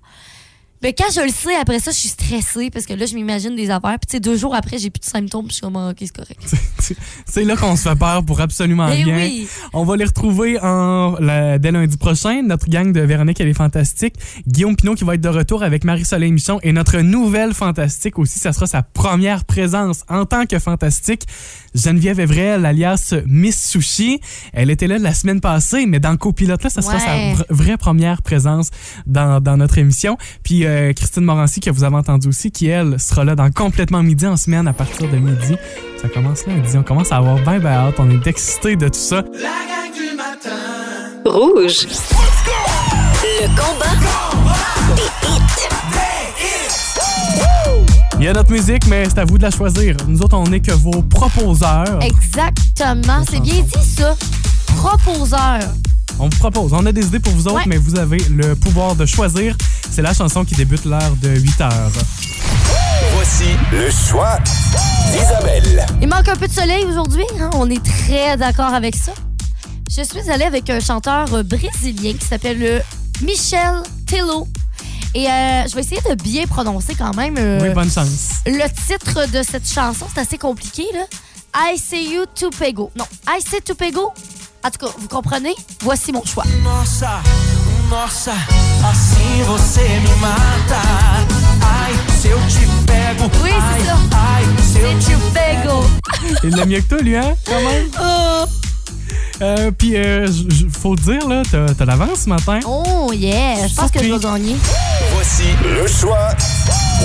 [0.83, 3.55] Mais quand je le sais, après ça, je suis stressée parce que là, je m'imagine
[3.55, 3.99] des affaires.
[4.01, 5.47] Puis, tu sais, deux jours après, j'ai plus de symptômes.
[5.47, 6.41] Puis, je suis comme, Ah, OK, c'est correct.
[7.27, 9.17] C'est là qu'on se fait peur pour absolument Eh rien.
[9.17, 9.47] oui.
[9.73, 12.43] On va les retrouver en, la- dès lundi prochain.
[12.43, 14.15] Notre gang de Véronique, elle est fantastique.
[14.47, 18.39] Guillaume Pinot qui va être de retour avec Marie-Soleil Michon et notre nouvelle fantastique aussi.
[18.39, 21.23] Ça sera sa première présence en tant que fantastique.
[21.75, 24.21] Geneviève Evrel, alias Miss Sushi.
[24.53, 27.01] Elle était là la semaine passée, mais dans le copilote, là, ça sera Ouais.
[27.01, 28.71] sa vra- vraie première présence
[29.07, 30.19] dans, dans notre émission.
[30.43, 34.03] Puis euh, Christine Morancy, que vous avez entendu aussi, qui, elle, sera là dans Complètement
[34.03, 35.57] Midi en semaine à partir de midi.
[36.01, 36.77] Ça commence lundi.
[36.77, 37.95] On commence à avoir bien, bien hâte.
[37.99, 39.17] On est excités de tout ça.
[39.17, 40.51] La gang du matin.
[41.25, 41.87] Rouge.
[43.41, 45.13] Le combat des hits.
[48.19, 49.97] Il y a notre musique, mais c'est à vous de la choisir.
[50.07, 51.99] Nous autres, on n'est que vos proposeurs.
[52.03, 53.25] Exactement.
[53.29, 54.17] C'est bien dit, ça.
[54.77, 55.61] Proposeur.
[56.19, 56.73] On vous propose.
[56.73, 57.63] On a des idées pour vous autres, Ouais.
[57.67, 59.57] mais vous avez le pouvoir de choisir.
[59.91, 61.91] C'est la chanson qui débute l'heure de 8 heures.
[63.15, 64.39] Voici le choix
[65.13, 65.87] d'Isabelle.
[66.01, 67.25] Il manque un peu de soleil aujourd'hui.
[67.41, 67.51] hein?
[67.55, 69.13] On est très d'accord avec ça.
[69.91, 72.81] Je suis allée avec un chanteur brésilien qui s'appelle euh,
[73.23, 74.49] Michel Tello.
[75.15, 77.35] Et euh, je vais essayer de bien prononcer quand même.
[77.39, 78.41] euh, Oui, bonne chance.
[78.47, 81.05] Le titre de cette chanson, c'est assez compliqué, là.
[81.55, 82.91] I say you to pego.
[82.97, 84.13] Non, I say to pego.
[84.65, 85.55] En tout cas, vous comprenez?
[85.81, 86.45] Voici mon choix.
[86.63, 87.21] Nossa,
[87.91, 88.33] nossa,
[88.89, 90.83] assim você me mata.
[91.61, 93.31] Ai, se eu te pego.
[93.43, 93.97] Oui, c'est ça.
[94.13, 95.85] Ai, se eu C'est te to pego.
[96.45, 97.35] Il l'a mieux que toi, lui, hein?
[97.47, 97.87] Quand même.
[98.01, 98.45] Oh,
[99.41, 100.29] Euh, Puis, euh,
[100.81, 102.61] faut te dire, là, t'as t'as l'avance ce matin.
[102.65, 103.67] Oh, yeah.
[103.67, 104.57] Je pense que je vais gagner.
[105.15, 106.29] Voici le choix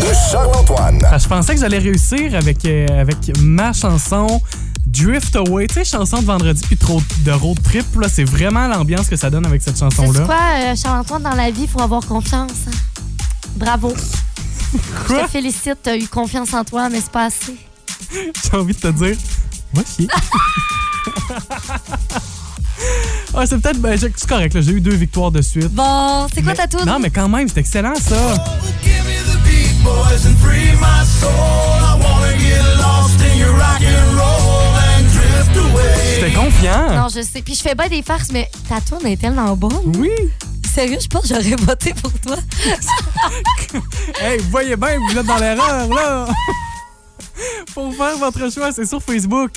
[0.02, 1.00] de Charles-Antoine.
[1.00, 4.40] Que je pensais que j'allais réussir avec, euh, avec ma chanson
[4.88, 5.68] Drift Away.
[5.68, 7.86] Tu sais, chanson de vendredi puis trop de road trip.
[8.00, 10.22] Là, c'est vraiment l'ambiance que ça donne avec cette C'est chanson-là.
[10.26, 12.52] quoi, euh, Charles-Antoine, dans la vie, il faut avoir confiance.
[12.68, 12.72] hein?
[13.56, 13.94] Bravo.
[14.74, 15.24] Je Quoi?
[15.24, 17.56] te félicite, tu as eu confiance en toi, mais c'est pas assez.
[18.12, 19.16] J'ai envie de te dire,
[19.96, 20.08] chier.
[23.36, 23.80] ah, c'est peut-être.
[23.80, 25.70] Ben, j'ai- c'est correct, là, j'ai eu deux victoires de suite.
[25.74, 26.86] Bon, c'est quoi ta toune?
[26.86, 28.16] Non, mais quand même, c'est excellent, ça.
[28.84, 29.04] Give
[36.16, 36.96] J'étais confiant.
[36.96, 37.42] Non, je sais.
[37.42, 39.94] Puis je fais bien des farces, mais ta toune est tellement bonne.
[39.98, 40.10] Oui.
[40.74, 42.38] Sérieux, je pense que j'aurais voté pour toi.
[44.22, 46.28] Hey, vous voyez bien, vous êtes dans l'erreur, là.
[47.74, 49.52] Pour faire votre choix, c'est sur Facebook.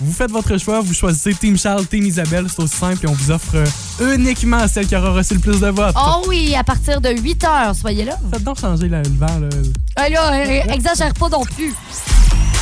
[0.00, 3.12] Vous faites votre choix, vous choisissez Team Charles, Team Isabelle, c'est aussi simple et on
[3.12, 5.96] vous offre euh, uniquement celle qui aura reçu le plus de votes.
[5.98, 8.16] Oh oui, à partir de 8 heures, soyez là.
[8.32, 9.48] Faites donc changer le vent, là.
[9.96, 11.74] Ah là, euh, exagère pas non plus.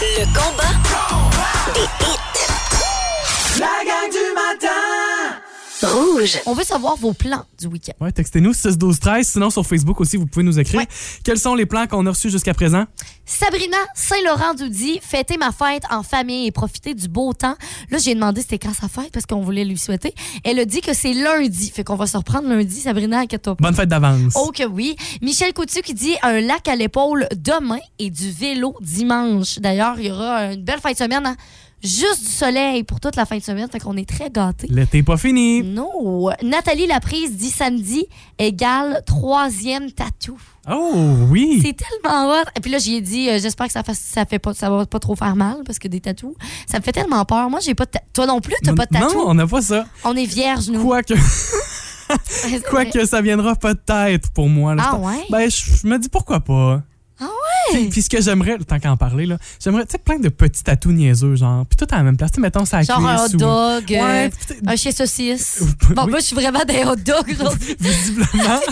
[0.00, 0.72] Le combat
[1.74, 2.23] des
[4.54, 5.40] matin.
[5.82, 6.38] Rouge.
[6.46, 7.92] On veut savoir vos plans du week-end.
[8.00, 10.80] Ouais, textez-nous 6 12 13 Sinon, sur Facebook aussi, vous pouvez nous écrire.
[10.80, 10.88] Ouais.
[11.24, 12.84] Quels sont les plans qu'on a reçus jusqu'à présent?
[13.26, 17.56] Sabrina Saint-Laurent-Doudy, fêter ma fête en famille et profiter du beau temps.
[17.90, 20.14] Là, j'ai demandé c'était quand sa fête parce qu'on voulait lui souhaiter.
[20.44, 21.70] Elle a dit que c'est lundi.
[21.74, 22.80] Fait qu'on va se reprendre lundi.
[22.80, 23.62] Sabrina, inquiète-toi pas.
[23.64, 24.32] Bonne fête d'avance.
[24.36, 24.96] Oh que oui.
[25.20, 29.58] Michel Coutu qui dit un lac à l'épaule demain et du vélo dimanche.
[29.58, 31.26] D'ailleurs, il y aura une belle fin de semaine.
[31.26, 31.36] hein?
[31.84, 33.68] Juste du soleil pour toute la fin de semaine.
[33.70, 34.66] Fait qu'on est très gâtés.
[34.70, 35.62] L'été est pas fini.
[35.62, 36.30] Non.
[36.42, 38.06] Nathalie Laprise dit samedi
[38.38, 40.38] égale troisième tatou.
[40.70, 40.94] Oh,
[41.30, 41.60] oui.
[41.62, 42.44] C'est tellement hot.
[42.56, 44.70] Et puis là, j'y ai dit, euh, j'espère que ça, fasse- ça fait pas, ça
[44.70, 46.34] va pas trop faire mal parce que des tatous,
[46.66, 47.50] ça me fait tellement peur.
[47.50, 49.14] Moi, j'ai pas de Toi non plus, t'as pas de tatou.
[49.18, 49.84] Non, on n'a pas ça.
[50.04, 50.82] On est vierges, nous.
[50.82, 51.12] Quoique,
[52.70, 54.74] quoique ça viendra peut-être pour moi.
[54.74, 54.84] là.
[54.92, 55.24] Ah ouais?
[55.30, 56.82] Ben, je me dis pourquoi pas.
[57.20, 57.26] Ah
[57.72, 57.86] ouais?
[57.88, 60.64] puis ce que j'aimerais, tant qu'à en parler, là, j'aimerais, tu sais, plein de petits
[60.64, 62.32] tatous niaiseux, genre, puis tout à la même place.
[62.32, 64.30] Tu sais, mettons ça à Genre un hot ou- dog, euh, Ouais,
[64.66, 65.62] un chien saucisse.
[65.88, 65.94] Oui.
[65.94, 67.76] Bon, moi, je suis vraiment des hot dogs aujourd'hui.
[67.80, 68.60] visiblement.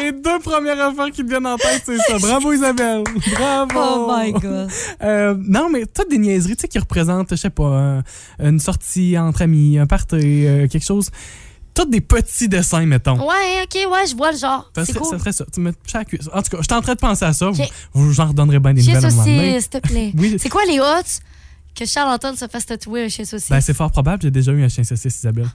[0.00, 2.18] Les deux premières affaires qui te viennent en tête, c'est ça.
[2.18, 3.02] Bravo Isabelle.
[3.34, 3.70] Bravo.
[3.74, 4.70] Oh my God.
[5.02, 8.02] Euh, non, mais toutes des niaiseries, tu sais, qui représentent, je sais pas,
[8.38, 11.10] un- une sortie entre amis, un party, euh, quelque chose.
[11.76, 13.18] Toutes des petits dessins, mettons.
[13.20, 14.68] Ouais, ok, ouais, je vois le genre.
[14.74, 15.10] Ça C'est serait, cool.
[15.12, 15.44] ça serait ça.
[15.52, 16.28] Tu mets chaque cuisse.
[16.32, 17.48] En tout cas, je suis en train de penser à ça.
[17.50, 17.58] Ok.
[17.92, 20.12] Vous, vous j'en redonnerai bien des Chien nouvelles s'il te plaît.
[20.18, 20.36] Oui.
[20.40, 21.20] C'est quoi les hôtes
[21.78, 23.50] que Charles-Antoine se fasse tatouer un chien saucisse?
[23.50, 24.22] Ben, c'est fort probable.
[24.22, 25.48] J'ai déjà eu un chien saucisse, Isabelle.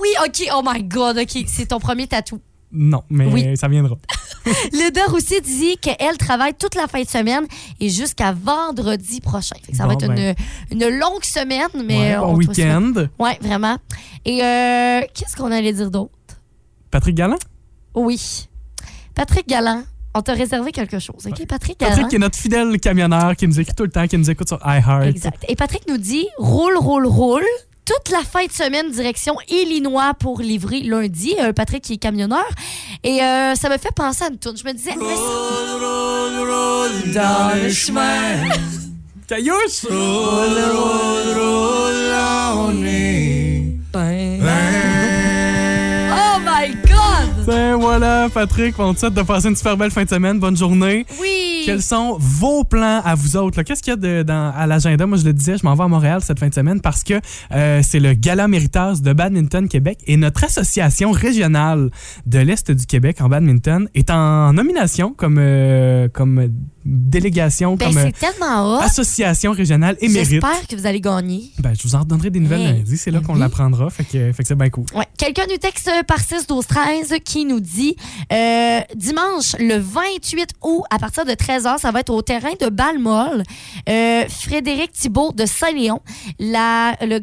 [0.00, 2.40] oui, ok, oh my God, ok, c'est ton premier tatou.
[2.72, 3.56] Non, mais Oui.
[3.56, 3.96] ça viendra.
[4.72, 7.46] Leda Roussy dit qu'elle travaille toute la fin de semaine
[7.80, 9.56] et jusqu'à vendredi prochain.
[9.72, 10.34] Ça va être ben.
[10.70, 12.92] une, une longue semaine, mais Ouais, on bon te souhaite- week-end.
[13.18, 13.76] Ouais, vraiment.
[14.24, 16.12] Et euh, qu'est-ce qu'on allait dire d'autre?
[16.90, 17.38] Patrick Galland?
[17.94, 18.48] Oui.
[19.14, 19.82] Patrick Galland,
[20.14, 21.46] on t'a réservé quelque chose, OK?
[21.46, 21.90] Patrick Galland.
[21.94, 24.48] Patrick qui est notre fidèle camionneur qui nous écoute tout le temps, qui nous écoute
[24.48, 25.04] sur iHeart.
[25.06, 25.44] Exact.
[25.48, 27.44] Et Patrick nous dit roule, roule, roule.
[27.90, 31.34] Toute la fin de semaine, direction Illinois pour livrer lundi.
[31.40, 32.46] Euh, Patrick qui est camionneur.
[33.02, 34.56] Et euh, ça me fait penser à une tourne.
[34.56, 35.06] Je me disais, mais
[37.04, 38.48] c'est- Dans le chemin,
[39.26, 39.86] Caillouche!
[46.12, 47.44] oh my God!
[47.46, 50.38] Ben voilà, Patrick, on te souhaite de passer une super belle fin de semaine.
[50.38, 51.04] Bonne journée.
[51.20, 51.49] Oui!
[51.64, 53.62] Quels sont vos plans à vous autres?
[53.62, 55.06] Qu'est-ce qu'il y a à l'agenda?
[55.06, 57.14] Moi, je le disais, je m'en vais à Montréal cette fin de semaine parce que
[57.52, 61.90] euh, c'est le Gala Méritas de Badminton Québec et notre association régionale
[62.26, 66.48] de l'Est du Québec en badminton est en nomination comme, euh, comme
[66.84, 68.80] délégation, Ben, comme euh, c'est tellement hot.
[68.82, 70.30] association régionale émérite.
[70.30, 71.50] J'espère que vous allez gagner.
[71.58, 72.72] Ben, je vous en redonnerai des nouvelles Hey.
[72.78, 72.96] lundi.
[72.96, 73.40] C'est là Ben qu'on oui.
[73.40, 73.90] l'apprendra.
[73.90, 74.84] Fait que, fait que c'est bien cool.
[74.94, 75.06] Ouais.
[75.18, 77.96] Quelqu'un nous texte par 6 12 13 qui nous dit
[78.32, 82.68] euh, dimanche le 28 août à partir de 13h, ça va être au terrain de
[82.68, 83.42] Balmol.
[83.88, 86.00] Euh, Frédéric Thibault de Saint-Léon,
[86.38, 87.20] la le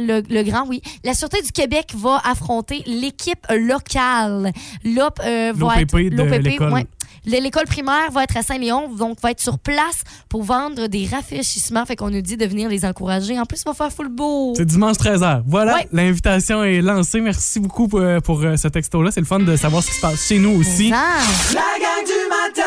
[0.00, 0.80] le, le grand, oui.
[1.02, 4.52] La Sûreté du Québec va affronter l'équipe locale.
[4.86, 6.72] Euh, va L'OPP être- de l'OPP, l'école.
[6.72, 6.86] ouais.
[7.28, 11.06] Le- L'école primaire va être à Saint-Léon, donc va être sur place pour vendre des
[11.06, 11.84] rafraîchissements.
[11.86, 13.38] Fait qu'on nous dit de venir les encourager.
[13.38, 14.54] En plus, on va faire full beau.
[14.56, 15.42] C'est dimanche 13h.
[15.46, 15.88] Voilà, Ouais.
[15.92, 17.20] l'invitation est lancée.
[17.20, 19.10] Merci beaucoup pour, euh, pour, euh, ce texto-là.
[19.12, 20.88] C'est le fun de savoir ce qui se passe chez nous aussi.
[20.90, 22.62] La gang du matin.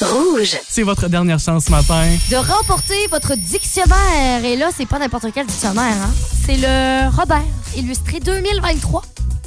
[0.00, 0.56] Rouge.
[0.68, 2.02] C'est votre dernière chance ce matin.
[2.30, 4.44] de remporter votre dictionnaire.
[4.44, 6.10] Et là, c'est pas n'importe quel dictionnaire, hein.
[6.44, 7.44] C'est le Robert
[7.76, 9.02] Illustré 2023.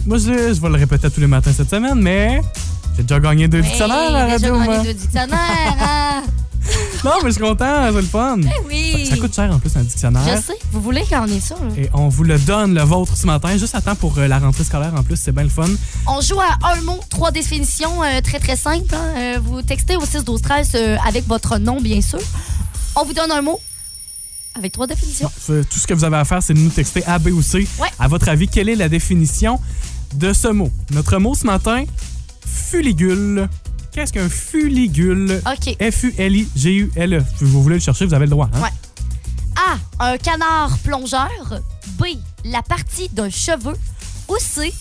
[0.06, 2.40] Moi, je, je vais le répéter tous les matins cette semaine, mais
[2.98, 4.54] j'ai déjà gagné deux dictionnaires à la radio.
[4.54, 4.78] gagné moi.
[4.84, 6.24] deux dictionnaires, hein.
[7.04, 8.38] Non, mais je suis content, c'est le fun.
[8.68, 9.06] Oui.
[9.08, 10.42] Ça coûte cher en plus un Je dictionnaire.
[10.42, 10.54] sais.
[10.72, 11.70] Vous voulez qu'on ait ça, là?
[11.78, 14.40] Et on vous le donne, le vôtre, ce matin, juste à temps pour euh, la
[14.40, 15.16] rentrée scolaire en plus.
[15.16, 15.68] C'est bien le fun.
[16.08, 18.96] On joue à un mot, trois définitions euh, très, très simples.
[18.96, 19.14] hein.
[19.18, 22.20] Euh, vous textez au 6 12 13 euh, avec votre nom, bien sûr.
[22.96, 23.60] On vous donne un mot
[24.56, 25.30] avec trois définitions.
[25.46, 27.68] Tout ce que vous avez à faire, c'est de nous texter A, B ou C.
[27.80, 27.90] Ouais.
[28.00, 29.60] À votre avis, quelle est la définition
[30.16, 30.72] de ce mot?
[30.92, 31.84] Notre mot ce matin,
[32.46, 33.48] fuligule.
[33.92, 35.42] Qu'est-ce qu'un fuligule?
[35.46, 35.76] OK.
[35.92, 37.24] F-U-L-I-G-U-L-E.
[37.42, 38.50] Vous voulez le chercher, vous avez le droit.
[38.54, 38.62] hein?
[38.62, 38.70] Ouais.
[39.56, 39.78] A.
[40.12, 41.30] Un canard plongeur.
[41.98, 42.04] B.
[42.44, 43.74] La partie d'un cheveu.
[44.28, 44.74] Ou C.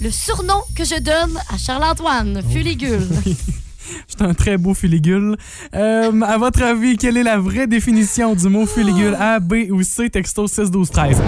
[0.00, 3.06] Le surnom que je donne à Charles-Antoine, Fuligule.
[4.08, 5.36] C'est un très beau fuligule.
[5.74, 9.16] Euh, à votre avis, quelle est la vraie définition du mot fuligule?
[9.18, 10.10] A, B ou C?
[10.10, 11.22] Texto 6 12 13.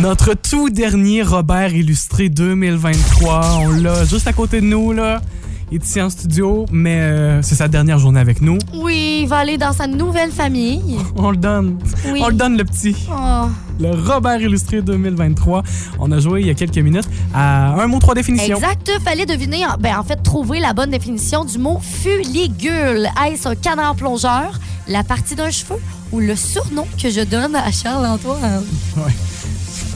[0.00, 3.58] Notre tout dernier Robert illustré 2023.
[3.60, 5.20] On l'a juste à côté de nous, là.
[5.70, 8.58] Il est ici en studio, mais euh, c'est sa dernière journée avec nous.
[8.74, 10.96] Oui, il va aller dans sa nouvelle famille.
[11.16, 11.78] On le donne.
[12.12, 12.20] Oui.
[12.22, 12.94] On le donne, le petit.
[13.10, 13.46] Oh.
[13.80, 15.62] Le Robert illustré 2023.
[15.98, 18.56] On a joué il y a quelques minutes à un mot, trois définitions.
[18.56, 18.90] Exact.
[19.04, 23.08] Fallait deviner, en- ben, en fait, trouver la bonne définition du mot fuligule.
[23.26, 25.76] Est-ce un canard plongeur, la partie d'un cheveu
[26.12, 28.62] ou le surnom que je donne à Charles-Antoine?
[28.98, 29.12] Ouais.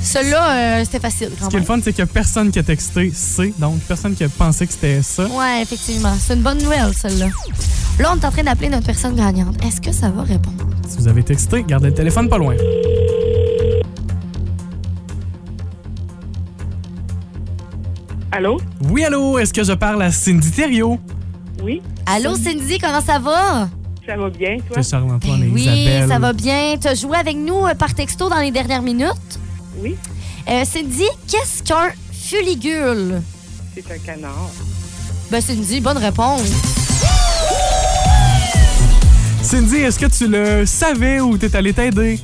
[0.03, 1.69] Celui-là, euh, c'était facile quand Ce qui est même.
[1.69, 4.73] le fun, c'est que personne qui a texté C, donc personne qui a pensé que
[4.73, 5.27] c'était ça.
[5.27, 6.13] Ouais, effectivement.
[6.19, 7.27] C'est une bonne nouvelle, celle-là.
[7.99, 9.57] Là, on est en train d'appeler notre personne gagnante.
[9.65, 10.65] Est-ce que ça va répondre?
[10.89, 12.55] Si vous avez texté, gardez le téléphone pas loin.
[18.31, 18.59] Allô?
[18.91, 20.99] Oui, allô, est-ce que je parle à Cindy Thériault?
[21.63, 23.69] Oui, Allô, Cindy, comment ça va?
[24.07, 24.83] ça va bien, toi?
[24.83, 26.09] C'est Charles-Antoine et oui, Isabelle.
[26.09, 26.77] ça va bien.
[26.81, 29.13] Tu as joué avec nous euh, par texto dans les dernières minutes?
[29.81, 29.97] Oui,
[30.49, 33.23] Euh, Cindy, qu'est-ce qu'un fuligule?
[33.75, 34.51] c'est un canard.
[35.31, 36.43] Ben, Cindy, bonne réponse.
[39.43, 42.19] Cindy, est-ce que tu le savais ou t'es allé t'aider?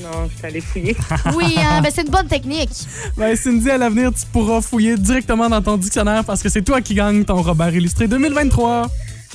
[0.00, 0.96] Non, je suis allée fouiller.
[1.34, 2.70] Oui, hein, ben, c'est une bonne technique.
[3.16, 6.80] Ben, Cindy, à l'avenir, tu pourras fouiller directement dans ton dictionnaire parce que c'est toi
[6.80, 8.88] qui gagne ton Robert illustré 2023.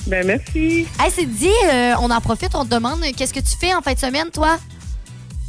[0.06, 0.86] ben, merci.
[1.00, 3.92] Hey, Cindy, euh, on en profite, on te demande qu'est-ce que tu fais en fin
[3.92, 4.58] de semaine, toi?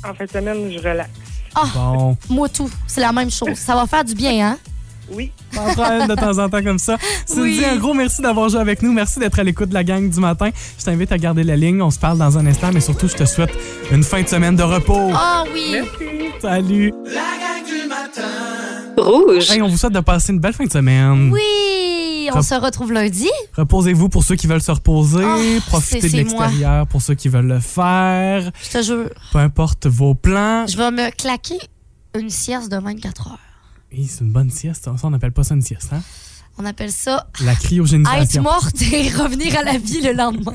[0.04, 1.10] En fin de semaine, je relaxe.
[1.56, 2.70] Ah, Bon, moi tout.
[2.88, 3.56] C'est la même chose.
[3.56, 4.58] Ça va faire du bien, hein?
[5.12, 5.66] Oui, t'en
[6.06, 6.96] de temps en temps comme ça.
[7.26, 7.66] Cindy, Oui.
[7.66, 8.94] un gros merci d'avoir joué avec nous.
[8.94, 10.52] Merci d'être à l'écoute de la gang du matin.
[10.78, 11.82] Je t'invite à garder la ligne.
[11.82, 13.50] On se parle dans un instant, mais surtout, je te souhaite
[13.92, 15.10] une fin de semaine de repos.
[15.16, 15.72] Ah oui.
[15.72, 16.30] merci.
[16.40, 16.94] Salut!
[18.98, 19.50] Rouge.
[19.50, 21.32] Hey, on vous souhaite de passer une belle fin de semaine.
[21.32, 21.42] Oui,
[22.34, 23.30] on Rep- se retrouve lundi.
[23.56, 25.24] Reposez-vous pour ceux qui veulent se reposer.
[25.24, 25.38] Ah,
[25.68, 28.52] Profitez de l'extérieur pour ceux qui veulent le faire.
[28.64, 30.66] Je te jure, Peu importe vos plans.
[30.68, 31.58] je vais me claquer
[32.18, 33.40] une sieste de 24 heures.
[33.92, 34.84] Hey, c'est une bonne sieste.
[34.86, 36.02] Ça, on n'appelle pas ça une sieste, hein?
[36.62, 38.42] On appelle ça La être cryogénisation.
[38.44, 40.52] morte et revenir à la vie le lendemain.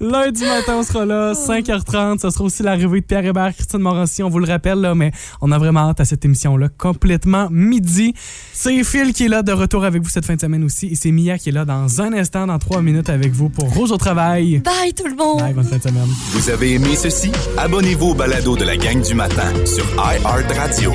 [0.00, 2.20] Lundi matin, on sera là, 5h30.
[2.20, 4.22] Ce sera aussi l'arrivée de Pierre Hébert, Christine Morancy.
[4.22, 5.10] On vous le rappelle, là, mais
[5.40, 6.68] on a vraiment hâte à cette émission-là.
[6.78, 8.14] Complètement midi.
[8.52, 10.86] C'est Phil qui est là de retour avec vous cette fin de semaine aussi.
[10.86, 13.74] Et c'est Mia qui est là dans un instant, dans trois minutes avec vous pour
[13.74, 14.58] Rouge au travail.
[14.60, 15.40] Bye tout le monde.
[15.40, 16.08] Bye, bonne fin de semaine.
[16.30, 17.32] Vous avez aimé ceci?
[17.58, 20.92] Abonnez-vous au balado de la gang du matin sur iHeartRadio.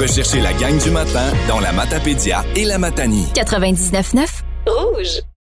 [0.00, 3.26] Recherchez la gang du matin dans la Matapédia et la Matanie.
[3.34, 4.26] 99.9
[4.66, 5.30] Rouge.